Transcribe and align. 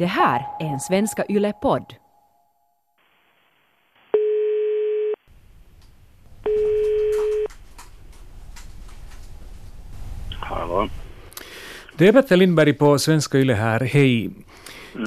Det 0.00 0.06
här 0.06 0.46
är 0.60 0.66
en 0.66 0.80
Svenska 0.80 1.24
Yle-podd. 1.28 1.94
Hallå. 10.30 10.88
Det 11.96 12.08
är 12.08 12.12
Petter 12.12 12.36
Lindberg 12.36 12.72
på 12.72 12.98
Svenska 12.98 13.38
Yle 13.38 13.54
här. 13.54 13.80
Hej. 13.80 14.30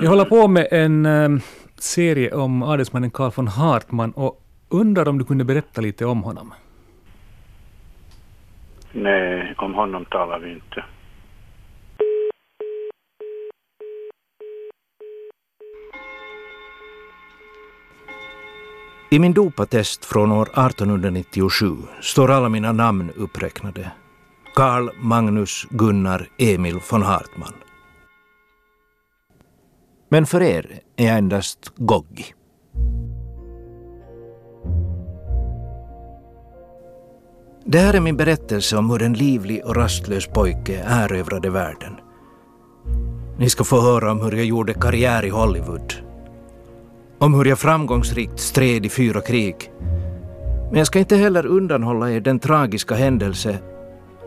Jag 0.02 0.10
håller 0.10 0.26
på 0.26 0.48
med 0.48 0.68
en 0.72 1.06
um, 1.06 1.42
serie 1.78 2.32
om 2.32 2.64
adelsmannen 2.64 3.12
Karl 3.12 3.32
von 3.36 3.48
Hartman 3.48 4.12
och 4.12 4.42
undrar 4.70 5.08
om 5.10 5.18
du 5.18 5.26
kunde 5.26 5.44
berätta 5.44 5.82
lite 5.82 6.06
om 6.06 6.24
honom? 6.24 6.54
Nej, 8.92 9.54
om 9.58 9.74
honom 9.74 10.06
talar 10.06 10.40
vi 10.40 10.52
inte. 10.52 10.84
I 19.14 19.20
min 19.20 19.34
dopattest 19.34 20.06
från 20.06 20.32
år 20.32 20.44
1897 20.44 21.78
står 22.02 22.32
alla 22.32 22.50
mina 22.50 22.72
namn 22.72 23.12
uppräknade. 23.16 23.92
Karl 24.56 24.90
Magnus 25.02 25.68
Gunnar 25.70 26.28
Emil 26.38 26.80
von 26.92 27.02
Hartman. 27.02 27.54
Men 30.10 30.26
för 30.26 30.42
er 30.42 30.80
är 30.96 31.06
jag 31.06 31.18
endast 31.18 31.60
Goggi. 31.76 32.26
Det 37.66 37.80
här 37.80 37.94
är 37.94 38.00
min 38.00 38.18
berättelse 38.18 38.78
om 38.78 38.90
hur 38.90 39.02
en 39.02 39.14
livlig 39.14 39.66
och 39.66 39.76
rastlös 39.76 40.28
pojke 40.28 40.84
erövrade 40.88 41.50
världen. 41.50 41.94
Ni 43.38 43.50
ska 43.50 43.64
få 43.64 43.82
höra 43.82 44.12
om 44.12 44.22
hur 44.22 44.32
jag 44.32 44.46
gjorde 44.46 44.74
karriär 44.74 45.26
i 45.26 45.30
Hollywood. 45.30 46.13
Om 47.24 47.34
hur 47.34 47.46
jag 47.46 47.60
framgångsrikt 47.60 48.40
stred 48.40 48.86
i 48.86 48.90
fyra 48.90 49.22
krig. 49.22 49.72
Men 50.70 50.78
jag 50.78 50.88
ska 50.88 51.00
inte 51.00 51.16
heller 51.16 51.46
undanhålla 51.46 52.12
er 52.12 52.20
den 52.20 52.40
tragiska 52.40 52.96
händelse 52.96 53.58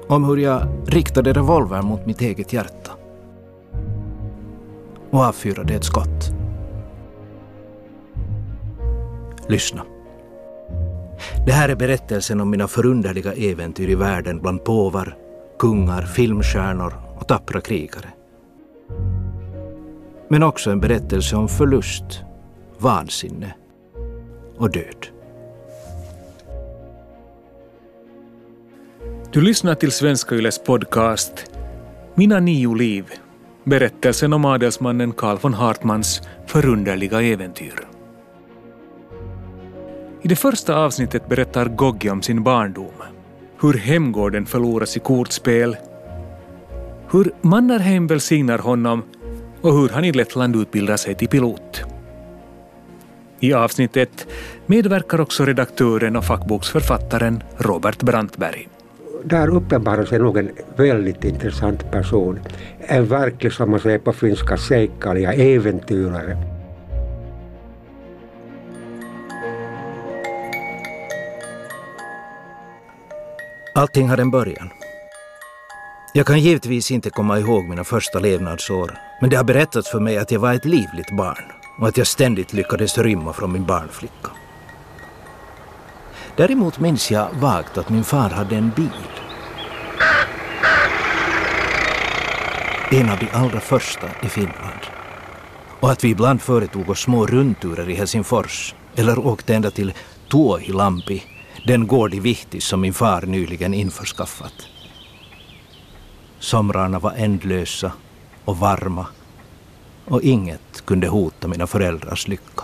om 0.08 0.25
hur 0.25 0.36
jag 0.36 0.62
riktade 0.86 1.33
revolvern 1.33 1.86
mot 1.86 2.06
mitt 2.06 2.20
eget 2.20 2.53
hjärta. 2.53 2.91
Och 5.11 5.20
avfyrade 5.20 5.75
ett 5.75 5.84
skott. 5.84 6.33
Lyssna. 9.48 9.83
Det 11.47 11.53
här 11.53 11.69
är 11.69 11.77
berättelsen 11.77 12.41
om 12.41 12.50
mina 12.50 12.69
förunderliga 12.69 13.33
äventyr 13.33 13.88
i 13.88 13.94
världen 13.94 14.41
bland 14.41 14.64
påvar, 14.64 15.16
kungar, 15.58 16.03
filmstjärnor 16.03 16.94
och 17.19 17.28
tappra 17.28 17.60
krigare. 17.60 18.08
Men 20.28 20.42
också 20.42 20.70
en 20.70 20.81
berättelse 20.81 21.36
om 21.36 21.48
förlust, 21.48 22.25
vansinne 22.78 23.55
och 24.56 24.70
död. 24.70 25.06
Du 29.32 29.41
lyssnar 29.41 29.74
till 29.74 29.92
Svenska 29.92 30.34
Yles 30.34 30.64
podcast 30.64 31.50
Mina 32.14 32.41
nio 32.41 32.74
liv. 32.74 33.04
Berättelsen 33.64 34.32
om 34.32 34.44
adelsmannen 34.44 35.12
Karl 35.12 35.38
von 35.41 35.54
Hartmans 35.54 36.22
förunderliga 36.47 37.22
äventyr. 37.22 37.88
I 40.22 40.28
det 40.28 40.36
första 40.36 40.77
avsnittet 40.77 41.28
berättar 41.28 41.66
Goggi 41.69 42.10
om 42.10 42.22
sin 42.22 42.42
barndom, 42.42 42.94
hur 43.60 43.74
hemgården 43.74 44.47
förloras 44.47 44.97
i 44.97 45.00
kortspel, 45.00 45.77
hur 47.10 47.32
Mannerheim 47.41 48.06
välsignar 48.06 48.58
honom 48.58 49.02
och 49.60 49.72
hur 49.72 49.88
han 49.88 50.04
i 50.04 50.12
Lettland 50.12 50.56
utbildar 50.56 50.97
sig 50.97 51.14
till 51.14 51.28
pilot. 51.28 51.95
I 53.41 53.53
avsnitt 53.53 53.97
ett 53.97 54.27
medverkar 54.67 55.20
också 55.20 55.45
redaktören 55.45 56.17
och 56.17 56.25
fackboksförfattaren 56.25 57.43
Robert 57.59 58.03
Brantberg. 58.03 58.69
Där 59.25 59.49
uppenbarar 59.49 60.05
sig 60.05 60.19
nog 60.19 60.38
en 60.38 60.50
väldigt 60.77 61.25
intressant 61.25 61.91
person. 61.91 62.41
En 62.78 63.06
verklig, 63.06 63.53
som 63.53 63.71
man 63.71 63.81
säger 63.81 63.99
på 63.99 64.12
finska, 64.12 64.56
seikkailija, 64.56 65.33
äventyrare. 65.33 66.37
Allting 73.75 74.09
har 74.09 74.19
en 74.19 74.31
början. 74.31 74.71
Jag 76.15 76.27
kan 76.27 76.41
givetvis 76.41 76.91
inte 76.91 77.10
komma 77.10 77.39
ihåg 77.39 77.65
mina 77.65 77.84
första 77.84 78.19
levnadsår, 78.19 78.99
men 79.21 79.31
det 79.31 79.37
har 79.37 79.44
berättats 79.44 79.91
för 79.91 80.00
mig 80.00 80.19
att 80.19 80.31
jag 80.31 80.41
var 80.41 80.55
ett 80.55 80.65
livligt 80.65 81.16
barn 81.16 81.56
och 81.78 81.88
att 81.88 81.97
jag 81.97 82.06
ständigt 82.06 82.53
lyckades 82.53 82.98
rymma 82.98 83.32
från 83.32 83.53
min 83.53 83.66
barnflicka. 83.66 84.31
Däremot 86.37 86.81
minns 86.81 87.10
jag 87.10 87.28
vagt 87.32 87.78
att 87.78 87.88
min 87.88 88.04
far 88.04 88.31
hade 88.31 88.56
en 88.56 88.70
bil. 88.70 88.91
En 92.91 93.10
av 93.10 93.19
de 93.19 93.28
allra 93.32 93.60
första 93.60 94.06
i 94.22 94.28
Finland. 94.28 94.81
Och 95.81 95.91
att 95.91 96.04
vi 96.04 96.09
ibland 96.09 96.42
företog 96.42 96.91
oss 96.91 97.00
små 97.00 97.26
rundturer 97.26 97.91
i 97.91 97.94
Helsingfors 97.94 98.75
eller 98.97 99.26
åkte 99.26 99.54
ända 99.54 99.70
till 99.70 99.92
Tuohilampi 100.31 101.22
den 101.66 101.86
gård 101.86 102.15
i 102.15 102.20
Vihtis 102.20 102.65
som 102.65 102.81
min 102.81 102.94
far 102.94 103.22
nyligen 103.22 103.75
införskaffat. 103.75 104.54
Somrarna 106.38 106.98
var 106.98 107.12
ändlösa 107.16 107.92
och 108.44 108.59
varma 108.59 109.06
och 110.09 110.22
inget 110.22 110.87
kunde 110.87 111.09
hota 111.09 111.49
mina 111.49 111.67
föräldrars 111.67 112.28
lycka. 112.28 112.62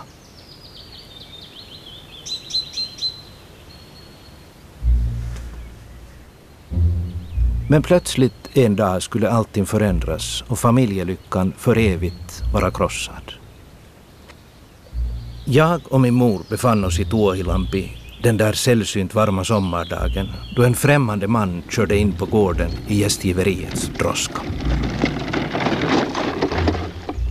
Men 7.69 7.81
plötsligt 7.81 8.49
en 8.53 8.75
dag 8.75 9.03
skulle 9.03 9.29
allting 9.29 9.65
förändras 9.65 10.43
och 10.47 10.59
familjelyckan 10.59 11.53
för 11.57 11.77
evigt 11.77 12.43
vara 12.53 12.71
krossad. 12.71 13.33
Jag 15.45 15.81
och 15.89 16.01
min 16.01 16.13
mor 16.13 16.41
befann 16.49 16.83
oss 16.83 16.99
i 16.99 17.05
Tuohilampi 17.05 17.97
den 18.23 18.37
där 18.37 18.53
sällsynt 18.53 19.15
varma 19.15 19.43
sommardagen 19.43 20.27
då 20.55 20.63
en 20.63 20.75
främmande 20.75 21.27
man 21.27 21.63
körde 21.69 21.97
in 21.97 22.11
på 22.11 22.25
gården 22.25 22.71
i 22.87 22.95
gästgiveriets 22.95 23.91
droska. 23.99 24.41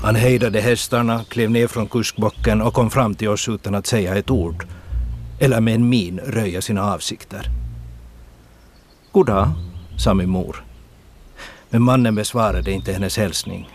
Han 0.02 0.14
hejdade 0.14 0.60
hästarna, 0.60 1.24
klev 1.24 1.50
ner 1.50 1.66
från 1.66 1.88
kuskbocken 1.88 2.62
och 2.62 2.74
kom 2.74 2.90
fram 2.90 3.14
till 3.14 3.28
oss 3.28 3.48
utan 3.48 3.74
att 3.74 3.86
säga 3.86 4.16
ett 4.16 4.30
ord 4.30 4.66
eller 5.38 5.60
med 5.60 5.74
en 5.74 5.88
min 5.88 6.18
röja 6.18 6.62
sina 6.62 6.92
avsikter. 6.92 7.46
Goddag, 9.12 9.52
sa 9.98 10.14
min 10.14 10.28
mor. 10.28 10.64
Men 11.70 11.82
mannen 11.82 12.14
besvarade 12.14 12.72
inte 12.72 12.92
hennes 12.92 13.16
hälsning. 13.16 13.68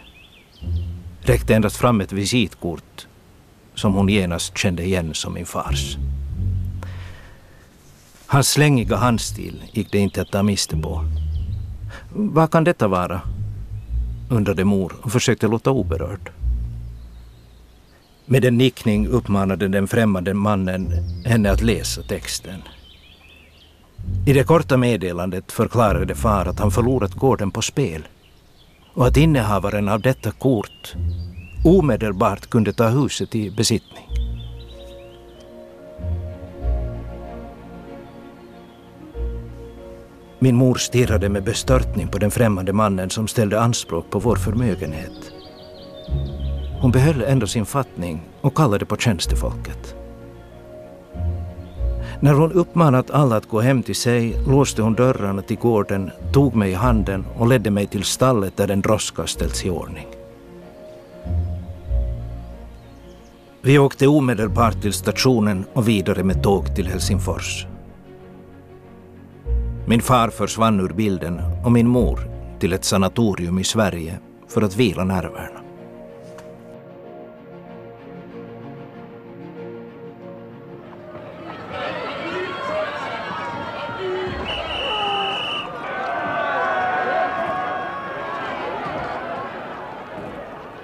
Räckte 1.21 1.55
endast 1.55 1.77
fram 1.77 2.01
ett 2.01 2.11
visitkort 2.11 3.07
som 3.75 3.93
hon 3.93 4.09
genast 4.09 4.57
kände 4.57 4.83
igen 4.83 5.13
som 5.13 5.33
min 5.33 5.45
fars. 5.45 5.97
Hans 8.25 8.49
slängiga 8.49 8.95
handstil 8.95 9.63
gick 9.71 9.91
det 9.91 9.97
inte 9.97 10.21
att 10.21 10.31
ta 10.31 10.43
miste 10.43 10.77
på. 10.77 11.05
Vad 12.13 12.51
kan 12.51 12.63
detta 12.63 12.87
vara? 12.87 13.21
Undrade 14.29 14.65
mor 14.65 14.93
och 15.01 15.11
försökte 15.11 15.47
låta 15.47 15.71
oberörd. 15.71 16.31
Med 18.25 18.45
en 18.45 18.57
nickning 18.57 19.07
uppmanade 19.07 19.67
den 19.67 19.87
främmande 19.87 20.33
mannen 20.33 20.91
henne 21.25 21.51
att 21.51 21.61
läsa 21.61 22.01
texten. 22.01 22.61
I 24.25 24.33
det 24.33 24.43
korta 24.43 24.77
meddelandet 24.77 25.51
förklarade 25.51 26.15
far 26.15 26.45
att 26.45 26.59
han 26.59 26.71
förlorat 26.71 27.13
gården 27.13 27.51
på 27.51 27.61
spel 27.61 28.07
och 28.93 29.07
att 29.07 29.17
innehavaren 29.17 29.89
av 29.89 30.01
detta 30.01 30.31
kort 30.31 30.95
omedelbart 31.65 32.47
kunde 32.47 32.73
ta 32.73 32.87
huset 32.87 33.35
i 33.35 33.51
besittning. 33.51 34.26
Min 40.39 40.55
mor 40.55 40.75
stirrade 40.75 41.29
med 41.29 41.43
bestörtning 41.43 42.07
på 42.07 42.17
den 42.17 42.31
främmande 42.31 42.73
mannen 42.73 43.09
som 43.09 43.27
ställde 43.27 43.61
anspråk 43.61 44.09
på 44.09 44.19
vår 44.19 44.35
förmögenhet. 44.35 45.31
Hon 46.81 46.91
behöll 46.91 47.21
ändå 47.21 47.47
sin 47.47 47.65
fattning 47.65 48.21
och 48.41 48.55
kallade 48.55 48.85
på 48.85 48.97
tjänstefolket. 48.97 49.95
När 52.19 52.33
hon 52.33 52.51
uppmanat 52.51 53.11
alla 53.11 53.35
att 53.35 53.49
gå 53.49 53.61
hem 53.61 53.83
till 53.83 53.95
sig 53.95 54.35
låste 54.47 54.81
hon 54.81 54.93
dörrarna 54.93 55.41
till 55.41 55.57
gården, 55.57 56.11
tog 56.33 56.55
mig 56.55 56.71
i 56.71 56.73
handen 56.73 57.25
och 57.37 57.47
ledde 57.47 57.71
mig 57.71 57.87
till 57.87 58.03
stallet 58.03 58.57
där 58.57 58.71
en 58.71 58.81
droska 58.81 59.27
ställts 59.27 59.65
i 59.65 59.69
ordning. 59.69 60.07
Vi 63.61 63.79
åkte 63.79 64.07
omedelbart 64.07 64.81
till 64.81 64.93
stationen 64.93 65.65
och 65.73 65.87
vidare 65.87 66.23
med 66.23 66.43
tåg 66.43 66.75
till 66.75 66.87
Helsingfors. 66.87 67.65
Min 69.89 70.01
far 70.01 70.29
försvann 70.29 70.79
ur 70.79 70.89
bilden 70.89 71.41
och 71.65 71.71
min 71.71 71.87
mor 71.87 72.19
till 72.59 72.73
ett 72.73 72.83
sanatorium 72.83 73.59
i 73.59 73.63
Sverige 73.63 74.19
för 74.47 74.61
att 74.61 74.75
vila 74.75 75.03
nerverna. 75.03 75.61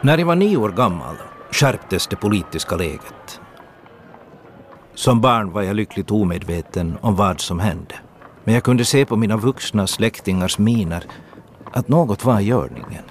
När 0.01 0.17
jag 0.17 0.25
var 0.25 0.35
nio 0.35 0.57
år 0.57 0.69
gammal 0.69 1.15
skärptes 1.51 2.07
det 2.07 2.15
politiska 2.15 2.75
läget. 2.75 3.41
Som 4.93 5.21
barn 5.21 5.51
var 5.51 5.61
jag 5.61 5.75
lyckligt 5.75 6.11
omedveten 6.11 6.97
om 7.01 7.15
vad 7.15 7.41
som 7.41 7.59
hände. 7.59 7.95
Men 8.43 8.53
jag 8.53 8.63
kunde 8.63 8.85
se 8.85 9.05
på 9.05 9.15
mina 9.15 9.37
vuxna 9.37 9.87
släktingars 9.87 10.57
miner 10.57 11.03
att 11.71 11.87
något 11.87 12.25
var 12.25 12.39
i 12.39 12.43
görningen. 12.43 13.03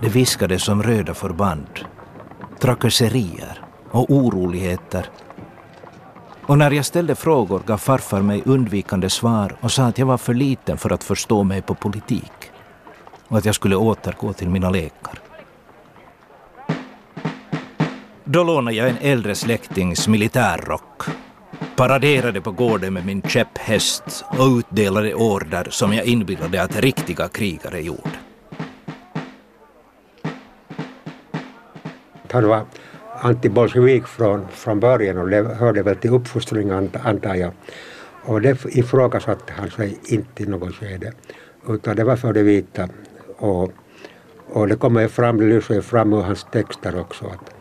Det 0.00 0.08
viskades 0.08 0.68
om 0.68 0.82
röda 0.82 1.14
förband, 1.14 1.80
trakasserier 2.60 3.62
och 3.90 4.10
oroligheter. 4.10 5.10
Och 6.46 6.58
när 6.58 6.70
jag 6.70 6.84
ställde 6.84 7.14
frågor 7.14 7.62
gav 7.66 7.78
farfar 7.78 8.22
mig 8.22 8.42
undvikande 8.44 9.10
svar 9.10 9.56
och 9.60 9.72
sa 9.72 9.84
att 9.84 9.98
jag 9.98 10.06
var 10.06 10.18
för 10.18 10.34
liten 10.34 10.78
för 10.78 10.92
att 10.92 11.04
förstå 11.04 11.42
mig 11.42 11.62
på 11.62 11.74
politik 11.74 12.50
och 13.28 13.38
att 13.38 13.44
jag 13.44 13.54
skulle 13.54 13.76
återgå 13.76 14.32
till 14.32 14.48
mina 14.48 14.70
lekar. 14.70 15.18
Då 18.24 18.44
lånade 18.44 18.76
jag 18.76 18.88
en 18.88 18.98
äldre 19.00 19.34
släktings 19.34 20.08
militärrock, 20.08 21.02
paraderade 21.76 22.40
på 22.40 22.50
gården 22.50 22.94
med 22.94 23.06
min 23.06 23.22
käpphäst 23.22 24.24
och 24.38 24.46
utdelade 24.58 25.14
order 25.14 25.66
som 25.70 25.92
jag 25.92 26.06
inbillade 26.06 26.62
att 26.62 26.80
riktiga 26.80 27.28
krigare 27.28 27.80
gjorde. 27.80 28.18
Han 32.30 32.48
var 32.48 32.64
antibolsjevik 33.20 34.06
från, 34.06 34.48
från 34.48 34.80
början 34.80 35.18
och 35.18 35.28
det 35.28 35.42
hörde 35.42 35.82
väl 35.82 35.96
till 35.96 36.10
uppfostringen 36.10 36.90
antar 37.04 37.34
jag. 37.34 37.52
Och 38.24 38.40
det 38.40 38.64
ifrågasatte 38.64 39.52
han 39.52 39.70
sig 39.70 39.98
inte 40.04 40.42
i 40.42 40.46
något 40.46 40.74
skede. 40.74 41.12
Utan 41.68 41.96
det 41.96 42.04
var 42.04 42.16
för 42.16 42.32
det 42.32 42.42
vita. 42.42 42.88
Och, 43.38 43.72
och 44.48 44.68
det 44.68 44.76
kommer 44.76 45.08
fram, 45.08 45.38
det 45.38 45.46
lyser 45.46 45.80
fram 45.80 46.12
ur 46.12 46.22
hans 46.22 46.46
texter 46.52 47.00
också. 47.00 47.24
Att, 47.24 47.54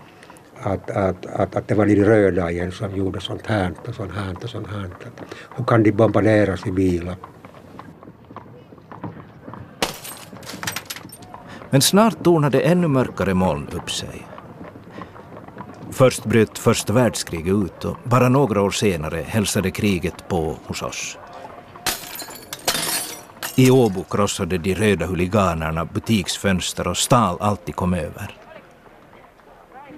att, 0.62 0.90
att, 0.90 1.26
att, 1.26 1.56
att 1.56 1.68
det 1.68 1.76
var 1.76 1.86
de 1.86 1.96
röda 1.96 2.52
igen 2.52 2.72
som 2.72 2.96
gjorde 2.96 3.22
sånt 3.22 3.48
här 3.48 3.72
och 3.88 3.96
sånt 3.96 4.12
här 4.12 4.36
och 4.44 4.50
sånt 4.50 4.68
här. 4.68 4.90
Hur 5.56 5.66
kan 5.66 5.84
de 5.84 5.92
bombardera 5.92 6.58
civila? 6.58 7.16
Men 11.70 11.82
snart 11.82 12.24
tornade 12.24 12.62
ännu 12.62 12.88
mörkare 12.88 13.34
moln 13.34 13.68
upp 13.72 13.92
sig. 13.92 14.28
Först 15.92 16.26
bröt 16.26 16.58
första 16.58 16.94
världskriget 16.94 17.54
ut 17.54 17.86
och 17.86 17.98
bara 18.04 18.30
några 18.30 18.62
år 18.62 18.72
senare 18.72 19.22
hälsade 19.28 19.72
kriget 19.72 20.28
på 20.28 20.58
hos 20.66 20.82
oss. 20.82 21.18
I 23.56 23.72
Åbo 23.72 24.04
krossade 24.04 24.58
de 24.58 24.76
röda 24.76 25.06
huliganerna 25.06 25.86
butiksfönster 25.86 26.88
och 26.88 26.98
stal 26.98 27.38
allt 27.40 27.66
de 27.66 27.72
kom 27.72 27.94
över. 27.94 28.45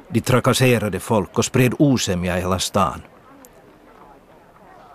De 0.09 0.21
trakasserade 0.21 0.99
folk 0.99 1.37
och 1.37 1.45
spred 1.45 1.73
osämja 1.79 2.37
i 2.37 2.41
hela 2.41 2.59
stan. 2.59 3.01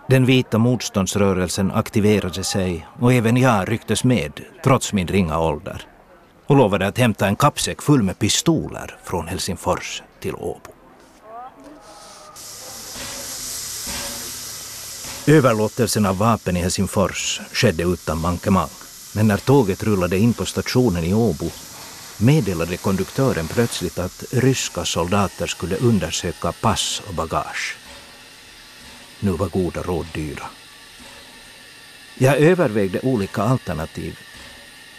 Den 0.08 0.26
vita 0.26 0.58
motståndsrörelsen 0.58 1.70
aktiverade 1.70 2.44
sig 2.44 2.86
och 3.00 3.12
även 3.12 3.36
jag 3.36 3.70
rycktes 3.70 4.04
med, 4.04 4.40
trots 4.64 4.92
min 4.92 5.06
ringa 5.06 5.38
ålder 5.38 5.86
och 6.46 6.56
lovade 6.56 6.86
att 6.86 6.98
hämta 6.98 7.26
en 7.26 7.36
kappsäck 7.36 7.82
full 7.82 8.02
med 8.02 8.18
pistoler 8.18 8.96
från 9.04 9.28
Helsingfors 9.28 10.02
till 10.20 10.34
Åbo. 10.34 10.72
Överlåtelsen 15.26 16.06
av 16.06 16.18
vapen 16.18 16.56
i 16.56 16.60
Helsingfors 16.60 17.40
skedde 17.52 17.82
utan 17.82 18.20
mankemang. 18.20 18.68
Men 19.14 19.26
när 19.26 19.36
tåget 19.36 19.82
rullade 19.82 20.18
in 20.18 20.34
på 20.34 20.44
stationen 20.44 21.04
i 21.04 21.14
Åbo 21.14 21.50
meddelade 22.22 22.76
konduktören 22.76 23.48
plötsligt 23.48 23.98
att 23.98 24.24
ryska 24.30 24.84
soldater 24.84 25.46
skulle 25.46 25.76
undersöka 25.76 26.52
pass 26.52 27.02
och 27.08 27.14
bagage. 27.14 27.76
Nu 29.20 29.30
var 29.30 29.48
goda 29.48 29.82
råd 29.82 30.06
dyra. 30.14 30.46
Jag 32.14 32.36
övervägde 32.36 33.00
olika 33.00 33.42
alternativ 33.42 34.18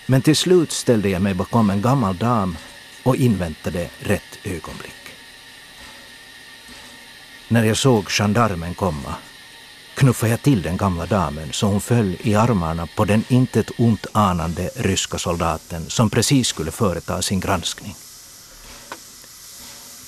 men 0.06 0.22
till 0.22 0.36
slut 0.36 0.72
ställde 0.72 1.10
jag 1.10 1.22
mig 1.22 1.34
bakom 1.34 1.70
en 1.70 1.82
gammal 1.82 2.18
dam 2.18 2.58
och 3.04 3.16
inväntade 3.16 3.90
rätt 4.00 4.40
ögonblick. 4.44 5.04
När 7.48 7.64
jag 7.64 7.78
såg 7.78 8.10
gendarmen 8.10 8.74
komma 8.74 9.16
knuffade 10.04 10.32
jag 10.32 10.42
till 10.42 10.62
den 10.62 10.78
gamla 10.78 11.06
damen 11.06 11.54
så 11.54 11.68
hon 11.68 11.82
föll 11.82 12.16
i 12.22 12.36
armarna 12.36 12.88
på 12.96 13.06
den 13.06 13.24
intet 13.30 13.72
ont 13.78 14.06
anande 14.12 14.70
ryska 14.76 15.18
soldaten 15.18 15.90
som 15.90 16.10
precis 16.10 16.48
skulle 16.48 16.72
företa 16.72 17.22
sin 17.22 17.40
granskning. 17.40 17.96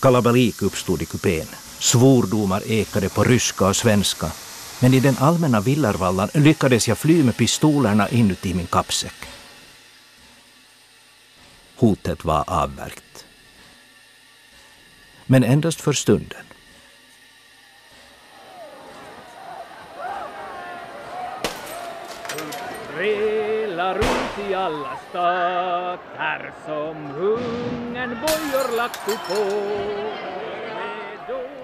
Kalabalik 0.01 0.61
uppstod 0.61 1.01
i 1.01 1.05
kupén. 1.05 1.47
Svordomar 1.79 2.71
ekade 2.71 3.09
på 3.09 3.23
ryska 3.23 3.67
och 3.67 3.75
svenska. 3.75 4.31
Men 4.79 4.93
i 4.93 4.99
den 4.99 5.17
allmänna 5.19 5.59
villarvallan 5.59 6.29
lyckades 6.33 6.87
jag 6.87 6.97
fly 6.97 7.23
med 7.23 7.37
pistolerna 7.37 8.09
inuti 8.09 8.53
min 8.53 8.67
kappsäck. 8.67 9.19
Hotet 11.75 12.25
var 12.25 12.43
avvärkt. 12.47 13.25
Men 15.25 15.43
endast 15.43 15.81
för 15.81 15.93
stunden. 15.93 16.54
Vela 23.75 23.93
runt 23.93 24.49
i 24.49 24.53
alla 24.53 24.97
stater 25.09 26.51
som 26.65 26.95
hungern 26.95 28.09
bojor 28.09 28.77
lagt 28.77 29.05
på. 29.05 29.41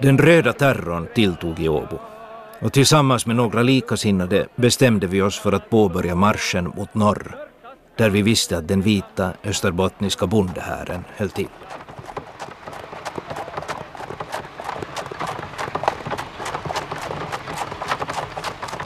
Den 0.00 0.18
röda 0.18 0.52
terrorn 0.52 1.08
tilltog 1.14 1.60
i 1.60 1.68
Åbo. 1.68 1.98
Och 2.60 2.72
tillsammans 2.72 3.26
med 3.26 3.36
några 3.36 3.62
likasinnade 3.62 4.46
bestämde 4.56 5.06
vi 5.06 5.22
oss 5.22 5.38
för 5.38 5.52
att 5.52 5.70
påbörja 5.70 6.14
marschen 6.14 6.72
mot 6.76 6.94
norr, 6.94 7.36
där 7.96 8.10
vi 8.10 8.22
visste 8.22 8.58
att 8.58 8.68
den 8.68 8.82
vita 8.82 9.32
österbottniska 9.44 10.26
bondehären 10.26 11.04
höll 11.16 11.30
till. 11.30 11.48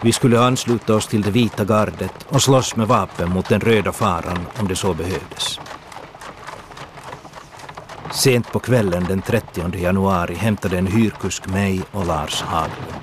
Vi 0.07 0.13
skulle 0.13 0.41
ansluta 0.41 0.95
oss 0.95 1.07
till 1.07 1.23
det 1.23 1.31
vita 1.31 1.65
gardet 1.65 2.27
och 2.29 2.43
slåss 2.43 2.77
med 2.77 2.89
vapen 2.89 3.31
mot 3.31 3.49
den 3.49 3.61
röda 3.61 3.93
faran 3.93 4.47
om 4.61 4.69
det 4.69 4.77
så 4.77 4.95
behövdes. 4.95 5.61
Sent 8.13 8.53
på 8.53 8.59
kvällen 8.59 9.05
den 9.09 9.23
30 9.23 9.79
januari 9.79 10.35
hämtade 10.35 10.79
en 10.79 10.87
hyrkusk 10.87 11.47
mig 11.47 11.81
och 11.93 12.07
Lars 12.07 12.43
Haglund. 12.43 13.03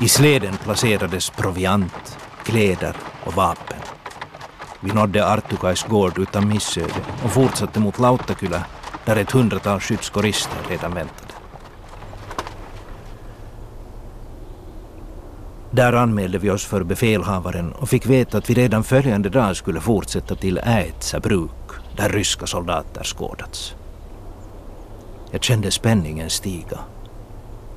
I 0.00 0.08
sleden 0.08 0.56
placerades 0.56 1.30
proviant, 1.30 2.18
kläder 2.44 2.96
och 3.24 3.34
vapen. 3.34 3.80
Vi 4.80 4.92
nådde 4.92 5.26
Artukais 5.26 5.84
gård 5.84 6.18
utan 6.18 6.48
missöde 6.48 7.00
och 7.24 7.32
fortsatte 7.32 7.80
mot 7.80 7.98
Lautakylä 7.98 8.64
där 9.04 9.16
ett 9.16 9.32
hundratal 9.32 9.80
skyddskårister 9.80 10.58
redan 10.68 10.94
väntade. 10.94 11.25
Där 15.76 15.92
anmälde 15.92 16.38
vi 16.38 16.50
oss 16.50 16.64
för 16.64 16.82
befälhavaren 16.82 17.72
och 17.72 17.88
fick 17.88 18.06
veta 18.06 18.38
att 18.38 18.50
vi 18.50 18.54
redan 18.54 18.84
följande 18.84 19.28
dag 19.28 19.56
skulle 19.56 19.80
fortsätta 19.80 20.34
till 20.34 20.58
Äetsa 20.58 21.20
bruk 21.20 21.50
där 21.96 22.08
ryska 22.08 22.46
soldater 22.46 23.04
skådats. 23.04 23.74
Jag 25.30 25.42
kände 25.42 25.70
spänningen 25.70 26.30
stiga 26.30 26.78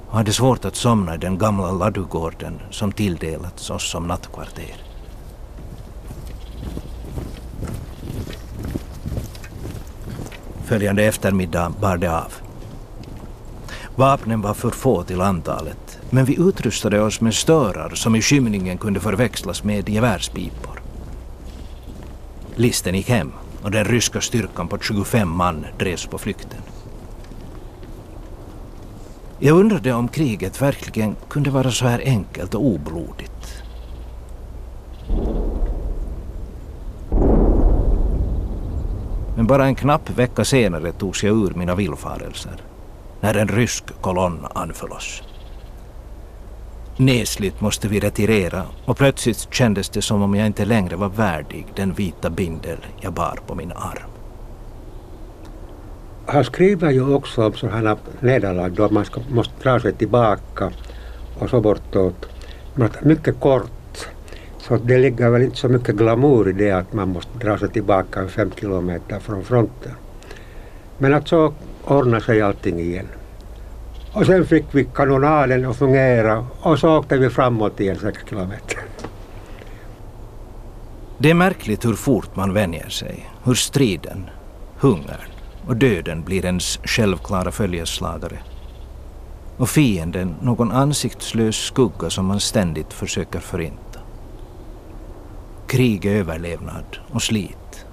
och 0.07 0.17
hade 0.17 0.33
svårt 0.33 0.65
att 0.65 0.75
somna 0.75 1.15
i 1.15 1.17
den 1.17 1.37
gamla 1.37 1.71
ladugården 1.71 2.59
som 2.71 2.91
tilldelats 2.91 3.69
oss 3.69 3.91
som 3.91 4.07
nattkvarter. 4.07 4.75
Följande 10.65 11.03
eftermiddag 11.03 11.73
bar 11.81 11.97
det 11.97 12.15
av. 12.15 12.33
Vapnen 13.95 14.41
var 14.41 14.53
för 14.53 14.69
få 14.69 15.03
till 15.03 15.21
antalet 15.21 15.88
men 16.09 16.25
vi 16.25 16.39
utrustade 16.39 17.01
oss 17.01 17.21
med 17.21 17.33
störar 17.33 17.89
som 17.95 18.15
i 18.15 18.21
skymningen 18.21 18.77
kunde 18.77 18.99
förväxlas 18.99 19.63
med 19.63 19.89
gevärspipor. 19.89 20.81
Listen 22.55 22.95
gick 22.95 23.09
hem 23.09 23.31
och 23.63 23.71
den 23.71 23.85
ryska 23.85 24.21
styrkan 24.21 24.67
på 24.67 24.79
25 24.79 25.29
man 25.29 25.65
drevs 25.79 26.05
på 26.05 26.17
flykten. 26.17 26.61
Jag 29.39 29.59
undrade 29.59 29.93
om 29.93 30.07
kriget 30.07 30.61
verkligen 30.61 31.15
kunde 31.29 31.49
vara 31.49 31.71
så 31.71 31.87
här 31.87 32.01
enkelt 32.05 32.55
och 32.55 32.65
oblodigt. 32.65 33.63
Men 39.35 39.47
bara 39.47 39.65
en 39.65 39.75
knapp 39.75 40.09
vecka 40.09 40.45
senare 40.45 40.91
togs 40.91 41.23
jag 41.23 41.37
ur 41.37 41.53
mina 41.55 41.75
villfarelser 41.75 42.61
när 43.21 43.37
en 43.37 43.47
rysk 43.47 43.83
kolonn 44.01 44.45
anföll 44.53 44.91
oss. 44.91 45.23
Nesligt 47.01 47.61
måste 47.61 47.87
vi 47.87 47.99
retirera 47.99 48.63
och 48.85 48.97
plötsligt 48.97 49.47
kändes 49.53 49.89
det 49.89 50.01
som 50.01 50.21
om 50.21 50.35
jag 50.35 50.47
inte 50.47 50.65
längre 50.65 50.95
var 50.95 51.09
värdig 51.09 51.67
den 51.75 51.93
vita 51.93 52.29
bindel 52.29 52.77
jag 53.01 53.13
bar 53.13 53.39
på 53.47 53.55
min 53.55 53.71
arm. 53.71 54.09
Han 56.25 56.43
skriver 56.43 56.91
ju 56.91 57.13
också 57.13 57.45
om 57.45 57.53
sådana 57.53 57.97
nederlag 58.19 58.69
då 58.69 58.89
man 58.89 59.05
ska, 59.05 59.21
måste 59.29 59.53
dra 59.63 59.79
sig 59.79 59.93
tillbaka 59.93 60.71
och 61.39 61.49
så 61.49 61.61
bortåt. 61.61 62.25
Men 62.75 62.89
mycket 63.01 63.39
kort. 63.39 64.07
Så 64.57 64.77
det 64.77 64.97
ligger 64.97 65.29
väl 65.29 65.41
inte 65.41 65.57
så 65.57 65.69
mycket 65.69 65.95
glamour 65.95 66.49
i 66.49 66.53
det 66.53 66.71
att 66.71 66.93
man 66.93 67.09
måste 67.09 67.37
dra 67.37 67.57
sig 67.57 67.69
tillbaka 67.69 68.27
fem 68.27 68.51
kilometer 68.59 69.19
från 69.19 69.43
fronten. 69.43 69.91
Men 70.97 71.13
att 71.13 71.27
så 71.27 71.53
ordnar 71.85 72.19
sig 72.19 72.41
allting 72.41 72.79
igen. 72.79 73.07
Och 74.13 74.25
sen 74.25 74.45
fick 74.45 74.65
vi 74.71 74.85
kanonaden 74.85 75.65
att 75.65 75.77
fungera 75.77 76.45
och 76.61 76.79
så 76.79 76.97
åkte 76.97 77.17
vi 77.17 77.29
framåt 77.29 77.79
igen 77.79 77.99
sex 77.99 78.19
kilometer. 78.29 78.79
Det 81.17 81.29
är 81.29 81.33
märkligt 81.33 81.85
hur 81.85 81.93
fort 81.93 82.35
man 82.35 82.53
vänjer 82.53 82.89
sig, 82.89 83.29
hur 83.43 83.53
striden, 83.53 84.29
hungern 84.79 85.29
och 85.67 85.75
döden 85.75 86.23
blir 86.23 86.45
ens 86.45 86.79
självklara 86.83 87.51
följeslagare. 87.51 88.37
Och 89.57 89.69
fienden 89.69 90.35
någon 90.41 90.71
ansiktslös 90.71 91.55
skugga 91.55 92.09
som 92.09 92.25
man 92.25 92.39
ständigt 92.39 92.93
försöker 92.93 93.39
förinta. 93.39 93.99
Krig 95.67 96.05
är 96.05 96.15
överlevnad 96.15 96.97
och 97.11 97.21
slit. 97.21 97.85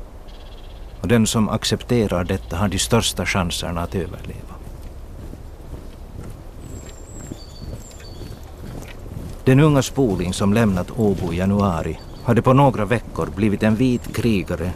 Och 1.01 1.09
den 1.09 1.27
som 1.27 1.49
accepterar 1.49 2.25
detta 2.25 2.57
har 2.57 2.69
de 2.69 2.79
största 2.79 3.27
chanserna 3.27 3.81
att 3.83 3.95
överleva. 3.95 4.56
Den 9.47 9.61
unga 9.61 9.83
spoling 9.83 10.33
som 10.33 10.55
lämnat 10.55 10.91
Åbo 10.91 11.33
i 11.33 11.37
januari 11.37 11.99
hade 12.25 12.43
på 12.43 12.53
några 12.53 12.85
veckor 12.85 13.29
blivit 13.37 13.63
en 13.63 13.77
vit 13.77 14.17
krigare 14.17 14.71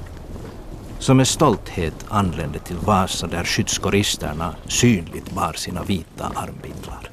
som 0.99 1.17
med 1.17 1.29
stolthet 1.29 2.07
anlände 2.09 2.59
till 2.59 2.77
Vasa 2.77 3.27
där 3.27 3.45
skyddskoristerna 3.45 4.55
synligt 4.69 5.31
bar 5.31 5.53
sina 5.53 5.83
vita 5.83 6.33
armbindlar. 6.35 7.11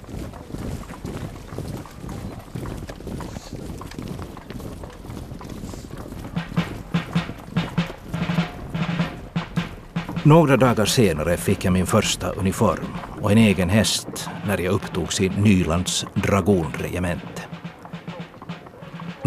Några 10.24 10.58
dagar 10.58 10.86
senare 10.86 11.38
fick 11.38 11.66
jag 11.66 11.74
min 11.74 11.86
första 11.86 12.30
uniform 12.32 12.88
och 13.22 13.32
en 13.32 13.38
egen 13.38 13.70
häst 13.70 14.30
när 14.48 14.58
jag 14.58 14.74
upptogs 14.74 15.22
i 15.22 15.30
Nylands 15.30 16.06
dragonregemente. 16.14 17.37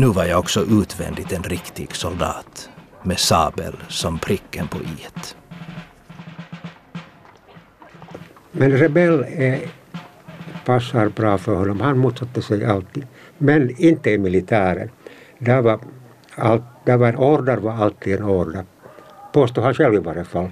Nu 0.00 0.06
var 0.06 0.24
jag 0.24 0.38
också 0.38 0.60
utvändigt 0.60 1.32
en 1.32 1.42
riktig 1.42 1.94
soldat 1.94 2.70
med 3.02 3.18
sabel 3.18 3.76
som 3.88 4.18
pricken 4.18 4.68
på 4.68 4.78
i. 4.78 5.06
Men 8.52 8.70
rebell 8.70 9.24
är, 9.28 9.58
passar 10.64 11.08
bra 11.08 11.38
för 11.38 11.54
honom. 11.54 11.80
Han 11.80 11.98
motsatte 11.98 12.42
sig 12.42 12.64
alltid. 12.64 13.06
Men 13.38 13.82
inte 13.82 14.10
i 14.10 14.18
militären. 14.18 14.90
Där 15.38 15.62
var, 15.62 15.80
allt, 16.34 16.62
där 16.84 16.96
var 16.96 17.08
en 17.08 17.16
order 17.16 17.56
var 17.56 17.72
alltid 17.72 18.16
en 18.16 18.22
order. 18.22 18.64
Påstår 19.32 19.62
han 19.62 19.74
själv 19.74 19.94
i 19.94 19.98
varje 19.98 20.24
fall. 20.24 20.48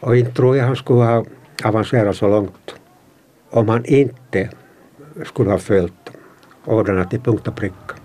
Och 0.00 0.16
inte 0.16 0.32
tror 0.32 0.56
jag 0.56 0.64
han 0.64 0.76
skulle 0.76 1.04
ha 1.04 1.24
avancerat 1.64 2.16
så 2.16 2.28
långt 2.28 2.74
om 3.50 3.68
han 3.68 3.84
inte 3.84 4.50
skulle 5.24 5.50
ha 5.50 5.58
följt 5.58 6.10
orderna 6.64 7.04
till 7.04 7.20
punkt 7.20 7.48
och 7.48 7.56
pricka. 7.56 7.99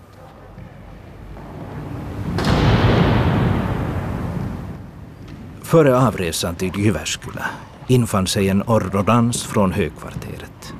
Före 5.65 5.97
avresan 5.97 6.55
till 6.55 6.71
Jyväskylä 6.77 7.45
infann 7.87 8.27
sig 8.27 8.49
en 8.49 8.61
ordonnans 8.61 9.43
från 9.43 9.71
högkvarteret. 9.71 10.73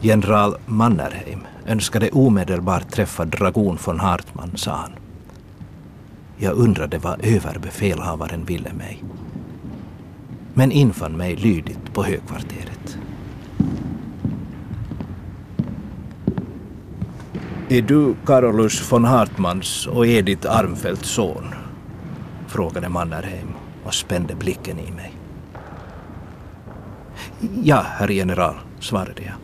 General 0.00 0.56
Mannerheim 0.66 1.40
önskade 1.66 2.10
omedelbart 2.10 2.90
träffa 2.90 3.24
dragon 3.24 3.78
von 3.86 4.00
Hartmann, 4.00 4.50
sa 4.54 4.70
han. 4.70 4.90
Jag 6.36 6.56
undrade 6.56 6.98
vad 6.98 7.24
överbefälhavaren 7.24 8.44
ville 8.44 8.72
mig. 8.72 9.04
Men 10.54 10.72
infann 10.72 11.16
mig 11.16 11.36
lydigt 11.36 11.94
på 11.94 12.04
högkvarteret. 12.04 12.98
Är 17.68 17.82
du 17.82 18.14
Carolus 18.26 18.92
von 18.92 19.04
Hartmanns 19.04 19.86
och 19.86 20.06
Edith 20.06 20.58
Armfeldts 20.58 21.08
son? 21.08 21.54
frågade 22.46 22.88
Mannerheim 22.88 23.53
och 23.84 23.94
spände 23.94 24.34
blicken 24.34 24.78
i 24.78 24.90
mig. 24.90 25.12
Ja, 27.62 27.86
herr 27.88 28.08
general, 28.08 28.54
svarade 28.80 29.22
jag. 29.22 29.34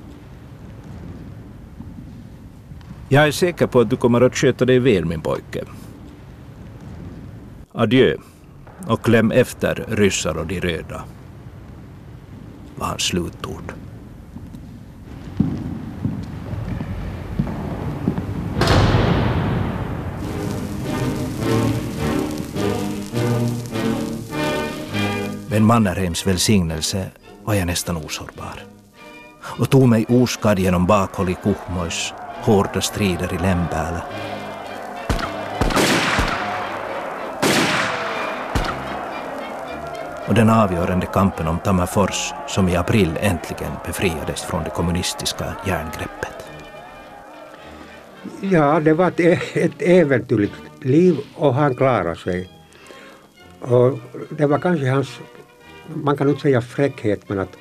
Jag 3.08 3.26
är 3.26 3.32
säker 3.32 3.66
på 3.66 3.80
att 3.80 3.90
du 3.90 3.96
kommer 3.96 4.20
att 4.20 4.36
sköta 4.36 4.64
dig 4.64 4.78
väl, 4.78 5.04
min 5.04 5.20
pojke. 5.20 5.64
Adjö 7.72 8.16
och 8.86 9.02
kläm 9.02 9.32
efter 9.32 9.84
ryssar 9.88 10.38
och 10.38 10.46
de 10.46 10.60
röda, 10.60 11.04
var 12.76 12.86
hans 12.86 13.02
slutord. 13.02 13.72
Med 25.50 25.62
Mannerheims 25.62 26.26
välsignelse 26.26 27.10
var 27.44 27.54
jag 27.54 27.66
nästan 27.66 27.96
osårbar 27.96 28.64
och 29.42 29.70
tog 29.70 29.88
mig 29.88 30.06
oskadd 30.08 30.58
genom 30.58 30.86
bakhåll 30.86 31.28
i 31.28 31.36
Kuhmois 31.42 32.12
hårda 32.42 32.80
strider 32.80 33.34
i 33.34 33.38
Lempäälä. 33.38 34.02
Och 40.26 40.34
den 40.34 40.50
avgörande 40.50 41.06
kampen 41.06 41.48
om 41.48 41.58
Tammerfors 41.58 42.32
som 42.48 42.68
i 42.68 42.76
april 42.76 43.18
äntligen 43.20 43.72
befriades 43.86 44.42
från 44.42 44.64
det 44.64 44.70
kommunistiska 44.70 45.44
järngreppet. 45.66 46.46
Ja, 48.40 48.80
det 48.80 48.92
var 48.92 49.08
ett, 49.08 49.20
e-, 49.20 49.40
ett 49.54 49.82
äventyrligt 49.82 50.54
liv 50.82 51.16
och 51.36 51.54
han 51.54 51.74
klarade 51.74 52.16
sig. 52.16 52.50
Och 53.60 53.98
det 54.30 54.46
var 54.46 54.58
kanske 54.58 54.90
hans 54.90 55.20
man 55.94 56.16
kan 56.16 56.28
inte 56.28 56.40
säga 56.40 56.62
fräckhet, 56.62 57.28
men 57.28 57.38
att 57.38 57.56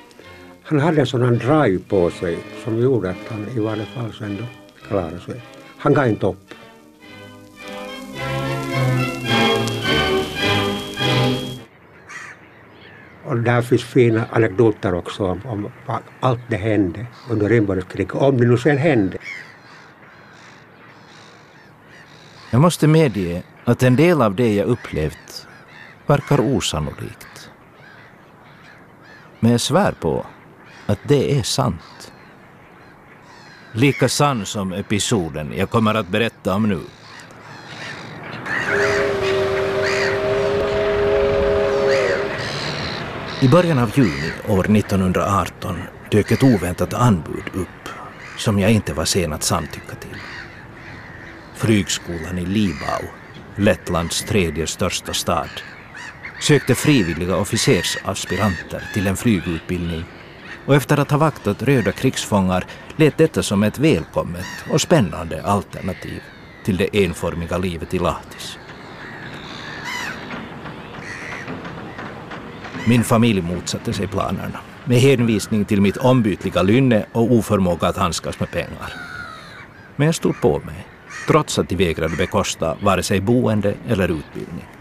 han 0.62 0.80
hade 0.80 1.00
en 1.00 1.06
sån 1.06 1.38
drive 1.38 1.78
på 1.88 2.10
sig 2.10 2.38
som 2.64 2.78
gjorde 2.78 3.10
att 3.10 3.28
han 3.28 3.46
i 3.56 3.60
varje 3.60 3.84
fall 3.84 4.12
så 4.12 4.24
ändå 4.24 4.44
klarade 4.88 5.20
sig. 5.20 5.42
Han 5.78 5.94
gav 5.94 6.08
inte 6.08 6.26
upp. 6.26 6.54
Och 13.24 13.36
där 13.36 13.62
finns 13.62 13.84
fina 13.84 14.24
anekdoter 14.30 14.94
också 14.94 15.24
om, 15.24 15.40
om 15.46 15.68
allt 16.20 16.40
det 16.48 16.56
hände 16.56 17.06
under 17.30 17.52
inbördeskriget, 17.52 18.14
om 18.14 18.36
det 18.36 18.46
nu 18.46 18.58
sen 18.58 18.78
hände. 18.78 19.18
Jag 22.50 22.60
måste 22.60 22.86
medge 22.86 23.42
att 23.64 23.82
en 23.82 23.96
del 23.96 24.22
av 24.22 24.34
det 24.34 24.54
jag 24.54 24.66
upplevt 24.66 25.46
verkar 26.06 26.40
osannolikt. 26.40 27.29
Men 29.40 29.52
jag 29.52 29.60
svär 29.60 29.92
på 29.92 30.26
att 30.86 30.98
det 31.02 31.38
är 31.38 31.42
sant. 31.42 32.12
Lika 33.72 34.08
sann 34.08 34.46
som 34.46 34.72
episoden 34.72 35.52
jag 35.56 35.70
kommer 35.70 35.94
att 35.94 36.08
berätta 36.08 36.54
om 36.54 36.68
nu. 36.68 36.80
I 43.42 43.48
början 43.48 43.78
av 43.78 43.98
juni 43.98 44.32
år 44.48 44.76
1918 44.76 45.78
dök 46.10 46.30
ett 46.30 46.42
oväntat 46.42 46.94
anbud 46.94 47.44
upp 47.54 47.88
som 48.36 48.58
jag 48.58 48.70
inte 48.72 48.92
var 48.92 49.04
sen 49.04 49.32
att 49.32 49.42
samtycka 49.42 49.94
till. 49.94 50.16
Flygskolan 51.54 52.38
i 52.38 52.46
Libau, 52.46 53.02
Lettlands 53.56 54.22
tredje 54.22 54.66
största 54.66 55.12
stad, 55.12 55.50
sökte 56.40 56.74
frivilliga 56.74 57.36
officersaspiranter 57.36 58.82
till 58.94 59.06
en 59.06 59.16
flygutbildning 59.16 60.04
och 60.66 60.74
efter 60.74 60.96
att 61.00 61.10
ha 61.10 61.18
vaktat 61.18 61.62
röda 61.62 61.92
krigsfångar 61.92 62.64
lät 62.96 63.18
detta 63.18 63.42
som 63.42 63.62
ett 63.62 63.78
välkommet 63.78 64.46
och 64.70 64.80
spännande 64.80 65.42
alternativ 65.42 66.22
till 66.64 66.76
det 66.76 67.04
enformiga 67.04 67.58
livet 67.58 67.94
i 67.94 67.98
Lahtis. 67.98 68.58
Min 72.86 73.04
familj 73.04 73.42
motsatte 73.42 73.92
sig 73.92 74.06
planerna 74.06 74.60
med 74.84 75.00
hänvisning 75.00 75.64
till 75.64 75.80
mitt 75.80 75.96
ombytliga 75.96 76.62
lynne 76.62 77.06
och 77.12 77.32
oförmåga 77.32 77.88
att 77.88 77.96
handskas 77.96 78.40
med 78.40 78.50
pengar. 78.50 78.92
Men 79.96 80.06
jag 80.06 80.14
stod 80.14 80.40
på 80.40 80.58
mig, 80.58 80.86
trots 81.26 81.58
att 81.58 81.68
de 81.68 81.76
vägrade 81.76 82.16
bekosta 82.16 82.76
vare 82.82 83.02
sig 83.02 83.20
boende 83.20 83.74
eller 83.88 84.08
utbildning. 84.08 84.79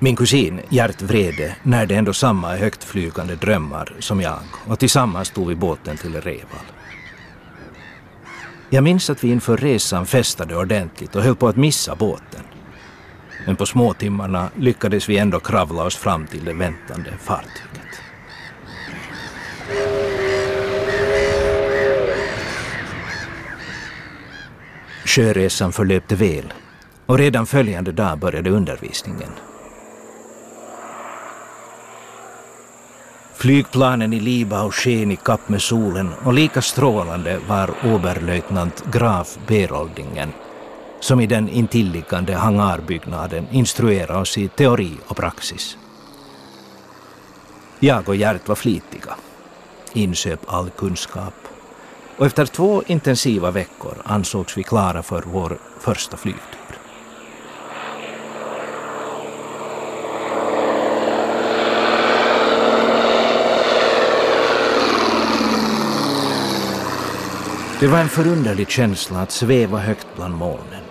Min 0.00 0.16
kusin 0.16 0.60
Gert 0.68 1.02
Vrede 1.02 1.56
närde 1.62 1.94
ändå 1.94 2.12
samma 2.12 2.56
högtflygande 2.56 3.36
drömmar 3.36 3.92
som 3.98 4.20
jag 4.20 4.38
och 4.66 4.78
tillsammans 4.78 5.30
tog 5.30 5.48
vi 5.48 5.54
båten 5.54 5.96
till 5.96 6.20
Reval. 6.20 6.66
Jag 8.70 8.84
minns 8.84 9.10
att 9.10 9.24
vi 9.24 9.28
inför 9.28 9.56
resan 9.56 10.06
festade 10.06 10.56
ordentligt 10.56 11.16
och 11.16 11.22
höll 11.22 11.36
på 11.36 11.48
att 11.48 11.56
missa 11.56 11.94
båten. 11.94 12.40
Men 13.46 13.56
på 13.56 13.66
småtimmarna 13.66 14.50
lyckades 14.56 15.08
vi 15.08 15.18
ändå 15.18 15.40
kravla 15.40 15.82
oss 15.82 15.96
fram 15.96 16.26
till 16.26 16.44
det 16.44 16.52
väntande 16.52 17.10
fartyget. 17.20 18.00
Sjöresan 25.04 25.72
förlöpte 25.72 26.14
väl 26.14 26.52
och 27.06 27.18
redan 27.18 27.46
följande 27.46 27.92
dag 27.92 28.18
började 28.18 28.50
undervisningen. 28.50 29.30
Flygplanen 33.38 34.12
i 34.12 34.20
Libau 34.20 34.70
sken 34.70 35.10
i 35.10 35.16
kapp 35.16 35.48
med 35.48 35.62
solen 35.62 36.12
och 36.24 36.32
lika 36.32 36.62
strålande 36.62 37.40
var 37.48 37.70
oberlöjtnant 37.84 38.84
Graf 38.92 39.38
Beroldingen 39.46 40.32
som 41.00 41.20
i 41.20 41.26
den 41.26 41.48
intilliggande 41.48 42.34
hangarbyggnaden 42.34 43.46
instruerade 43.50 44.18
oss 44.18 44.38
i 44.38 44.48
teori 44.48 44.92
och 45.06 45.16
praxis. 45.16 45.78
Jag 47.80 48.08
och 48.08 48.16
Gert 48.16 48.48
var 48.48 48.56
flitiga, 48.56 49.14
insöp 49.92 50.40
all 50.46 50.70
kunskap 50.70 51.34
och 52.16 52.26
efter 52.26 52.46
två 52.46 52.82
intensiva 52.86 53.50
veckor 53.50 53.94
ansågs 54.04 54.58
vi 54.58 54.62
klara 54.62 55.02
för 55.02 55.22
vår 55.26 55.58
första 55.80 56.16
flygning. 56.16 56.47
Det 67.80 67.86
var 67.86 67.98
en 67.98 68.08
förunderlig 68.08 68.70
känsla 68.70 69.20
att 69.20 69.30
sväva 69.30 69.78
högt 69.78 70.06
bland 70.16 70.34
molnen, 70.34 70.82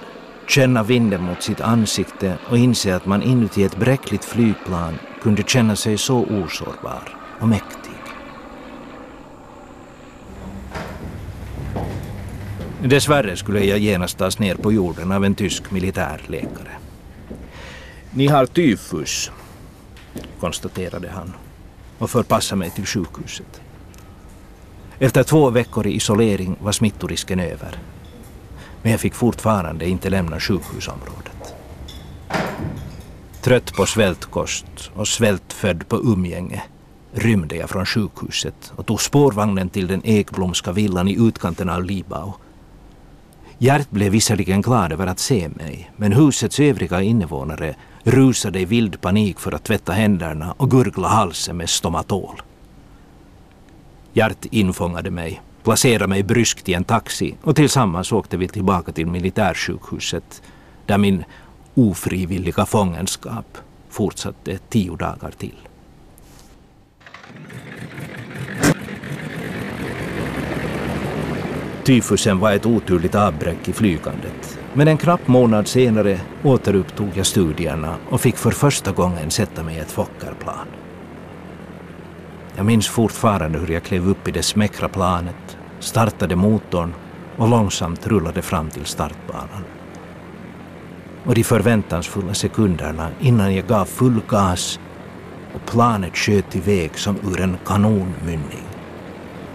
känna 0.48 0.84
vinden 0.84 1.24
mot 1.24 1.44
sitt 1.44 1.62
ansikte 1.62 2.38
och 2.50 2.58
inse 2.58 2.96
att 2.96 3.06
man 3.06 3.24
inuti 3.24 3.64
ett 3.64 3.78
bräckligt 3.78 4.26
flygplan 4.26 5.00
kunde 5.22 5.44
känna 5.44 5.76
sig 5.76 5.98
så 5.98 6.18
osårbar 6.18 7.18
och 7.40 7.48
mäktig. 7.48 7.92
Dessvärre 12.84 13.36
skulle 13.36 13.66
jag 13.66 13.80
genast 13.80 14.18
tas 14.18 14.40
ner 14.40 14.56
på 14.56 14.72
jorden 14.72 15.12
av 15.12 15.26
en 15.26 15.36
tysk 15.36 15.72
militärläkare. 15.72 16.72
Ni 18.12 18.28
har 18.28 18.46
tyfus, 18.46 19.32
konstaterade 20.40 21.10
han 21.10 21.34
och 21.98 22.10
förpassade 22.10 22.60
mig 22.60 22.70
till 22.70 22.86
sjukhuset. 22.86 23.62
Efter 25.00 25.24
två 25.24 25.50
veckor 25.50 25.88
i 25.88 25.96
isolering 25.96 26.56
var 26.62 26.72
smittorisken 26.72 27.40
över. 27.40 27.80
Men 28.82 28.92
jag 28.92 29.02
fick 29.02 29.14
fortfarande 29.14 29.90
inte 29.90 30.10
lämna 30.10 30.40
sjukhusområdet. 30.40 31.54
Trött 33.42 33.74
på 33.74 33.86
svältkost 33.86 34.92
och 34.96 35.08
svältfödd 35.08 35.88
på 35.88 35.98
umgänge 35.98 36.64
rymde 37.14 37.56
jag 37.56 37.70
från 37.70 37.86
sjukhuset 37.86 38.74
och 38.76 38.86
tog 38.86 39.02
spårvagnen 39.02 39.70
till 39.70 39.88
den 39.88 40.02
ekblomska 40.06 40.72
villan 40.72 41.08
i 41.08 41.28
utkanten 41.28 41.70
av 41.70 41.84
Libau. 41.84 42.34
Gert 43.58 43.90
blev 43.90 44.12
visserligen 44.12 44.62
glad 44.62 44.92
över 44.92 45.08
att 45.08 45.20
se 45.20 45.50
mig, 45.50 45.92
men 45.96 46.14
husets 46.14 46.60
övriga 46.60 47.02
invånare 47.02 47.76
rusade 48.04 48.60
i 48.60 48.66
vild 48.66 49.02
panik 49.02 49.40
för 49.40 49.52
att 49.52 49.64
tvätta 49.64 49.92
händerna 49.92 50.54
och 50.58 50.72
gurgla 50.72 51.08
halsen 51.08 51.58
med 51.58 51.70
stomatol. 51.70 52.42
Gert 54.18 54.46
infångade 54.46 55.12
mig, 55.12 55.42
placerade 55.64 56.08
mig 56.08 56.24
bryskt 56.24 56.70
i 56.70 56.74
en 56.74 56.84
taxi 56.84 57.36
och 57.42 57.56
tillsammans 57.56 58.12
åkte 58.12 58.38
vi 58.38 58.48
tillbaka 58.48 58.92
till 58.92 59.08
militärsjukhuset 59.08 60.42
där 60.86 60.98
min 60.98 61.24
ofrivilliga 61.76 62.66
fångenskap 62.66 63.58
fortsatte 63.90 64.58
tio 64.70 64.96
dagar 64.96 65.32
till. 65.38 65.56
Tyfusen 71.84 72.40
var 72.40 72.52
ett 72.52 72.66
oturligt 72.66 73.16
avbräck 73.16 73.68
i 73.68 73.74
flygandet. 73.74 74.60
Men 74.74 74.88
en 74.88 74.98
knapp 74.98 75.28
månad 75.28 75.68
senare 75.68 76.20
återupptog 76.44 77.10
jag 77.14 77.26
studierna 77.26 77.96
och 78.10 78.22
fick 78.22 78.38
för 78.38 78.52
första 78.52 78.92
gången 78.92 79.32
sätta 79.32 79.64
mig 79.64 79.76
i 79.76 79.80
ett 79.80 79.92
Fokkerplan. 79.92 80.68
Jag 82.58 82.66
minns 82.66 82.88
fortfarande 82.88 83.60
hur 83.60 83.68
jag 83.68 83.84
klev 83.84 84.10
upp 84.10 84.28
i 84.28 84.32
det 84.32 84.44
smäckra 84.44 84.90
planet, 84.90 85.58
startade 85.80 86.36
motorn 86.36 86.94
och 87.38 87.50
långsamt 87.50 88.08
rullade 88.08 88.42
fram 88.42 88.70
till 88.70 88.86
startbanan. 88.86 89.64
Och 91.26 91.36
de 91.36 91.44
förväntansfulla 91.44 92.34
sekunderna 92.34 93.10
innan 93.20 93.56
jag 93.56 93.68
gav 93.68 93.86
full 93.86 94.22
gas 94.28 94.80
och 95.54 95.66
planet 95.66 96.18
sköt 96.18 96.56
iväg 96.56 97.00
som 97.00 97.16
ur 97.24 97.42
en 97.42 97.58
kanonmynning. 97.66 98.68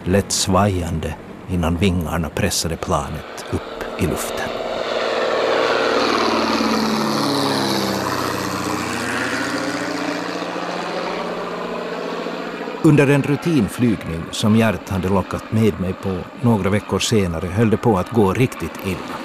Lätt 0.05 0.33
svajande 0.33 1.15
innan 1.49 1.77
vingarna 1.77 2.29
pressade 2.29 2.77
planet 2.77 3.45
upp 3.53 4.03
i 4.03 4.07
luften. 4.07 4.62
Under 12.85 13.11
en 13.11 13.23
rutinflygning 13.23 14.23
som 14.31 14.57
Gert 14.57 14.89
hade 14.89 15.09
lockat 15.09 15.53
med 15.53 15.81
mig 15.81 15.93
på 15.93 16.19
några 16.41 16.71
veckor 16.71 16.99
senare 16.99 17.47
höll 17.47 17.71
det 17.71 17.77
på 17.77 17.99
att 17.99 18.11
gå 18.11 18.33
riktigt 18.33 18.87
illa. 18.87 19.17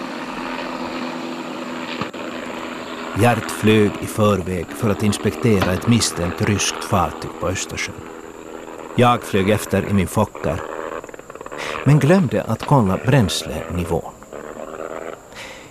Gert 3.21 3.51
flög 3.51 3.91
i 4.01 4.05
förväg 4.05 4.65
för 4.67 4.89
att 4.89 5.03
inspektera 5.03 5.73
ett 5.73 5.87
misstänkt 5.87 6.41
ryskt 6.41 6.83
fartyg 6.83 7.31
på 7.39 7.47
Östersjön. 7.47 7.95
Jag 8.95 9.23
flög 9.23 9.49
efter 9.49 9.89
i 9.89 9.93
min 9.93 10.07
Fokker, 10.07 10.61
men 11.85 11.99
glömde 11.99 12.43
att 12.43 12.65
kolla 12.65 12.97
bränslenivån. 13.05 14.13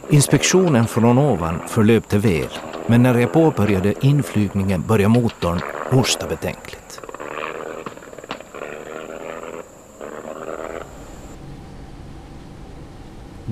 Inspektionen 0.08 0.86
från 0.86 1.18
ovan 1.18 1.60
förlöpte 1.68 2.18
väl, 2.18 2.58
men 2.86 3.02
när 3.02 3.18
jag 3.18 3.32
påbörjade 3.32 3.94
inflygningen 4.00 4.84
började 4.86 5.14
motorn 5.14 5.60
hosta 5.90 6.26
betänkligt. 6.26 6.85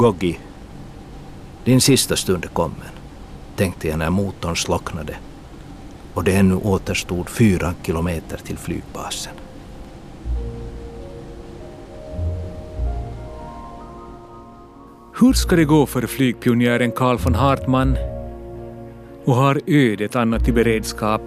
Goggi, 0.04 0.38
din 1.64 1.80
sista 1.80 2.16
stund 2.16 2.44
är 2.44 2.48
kommen, 2.48 2.92
tänkte 3.56 3.88
jag 3.88 3.98
när 3.98 4.10
motorn 4.10 4.56
slocknade 4.56 5.16
och 6.14 6.24
det 6.24 6.32
ännu 6.32 6.54
återstod 6.54 7.28
fyra 7.28 7.74
kilometer 7.82 8.36
till 8.36 8.58
flygbasen. 8.58 9.32
Hur 15.20 15.32
ska 15.32 15.56
det 15.56 15.64
gå 15.64 15.86
för 15.86 16.06
flygpionjären 16.06 16.92
Carl 16.92 17.18
von 17.18 17.34
Hartmann? 17.34 17.96
Och 19.24 19.34
har 19.34 19.60
ödet 19.66 20.16
annat 20.16 20.48
i 20.48 20.52
beredskap 20.52 21.22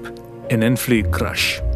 än 0.50 0.63
en 0.63 0.78
flygkrasch? 0.78 1.66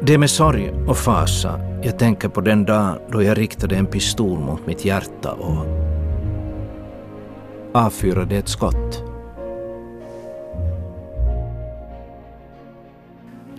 Det 0.00 0.14
är 0.14 0.18
med 0.18 0.30
sorg 0.30 0.72
och 0.86 0.96
fasa 0.96 1.60
jag 1.82 1.98
tänker 1.98 2.28
på 2.28 2.40
den 2.40 2.64
dag 2.64 2.98
då 3.12 3.22
jag 3.22 3.38
riktade 3.38 3.76
en 3.76 3.86
pistol 3.86 4.38
mot 4.38 4.66
mitt 4.66 4.84
hjärta 4.84 5.32
och 5.32 5.66
avfyrade 7.72 8.36
ett 8.36 8.48
skott. 8.48 9.02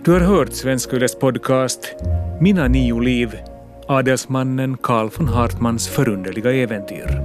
Du 0.04 0.12
har 0.12 0.20
hört 0.20 0.52
Svenska 0.52 0.96
Yles 0.96 1.18
podcast 1.18 1.94
Mina 2.40 2.68
nio 2.68 3.00
liv, 3.00 3.38
adelsmannen 3.86 4.76
Karl 4.76 5.08
von 5.18 5.28
Hartmans 5.28 5.88
förunderliga 5.88 6.52
äventyr. 6.52 7.22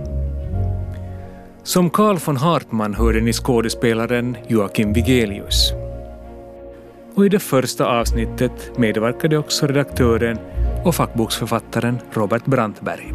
Som 1.63 1.89
Karl 1.89 2.17
von 2.25 2.37
Hartman 2.37 2.93
hörde 2.93 3.21
ni 3.21 3.33
skådespelaren 3.33 4.37
Joakim 4.47 4.93
Vigelius. 4.93 5.84
Och 7.15 7.25
i 7.25 7.29
det 7.29 7.39
första 7.39 7.85
avsnittet 7.85 8.77
medverkade 8.77 9.37
också 9.37 9.67
redaktören 9.67 10.37
och 10.85 10.95
fackboksförfattaren 10.95 11.99
Robert 12.11 12.45
Brantberg. 12.45 13.13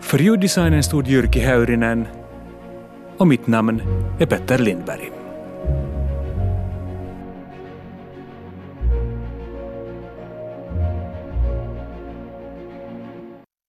För 0.00 0.18
ljuddesignen 0.18 0.82
stod 0.82 1.06
Jyrki 1.06 1.40
Häyrinen 1.40 2.06
och 3.16 3.26
mitt 3.26 3.46
namn 3.46 3.82
är 4.18 4.26
Petter 4.26 4.58
Lindberg. 4.58 5.17